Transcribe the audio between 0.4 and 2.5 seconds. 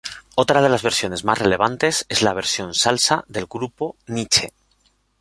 de las versiones más relevantes es la